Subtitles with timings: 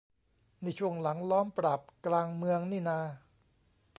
[0.63, 2.99] นี่ช่วงหลังล้อมปราบกลางเมืองนี่นา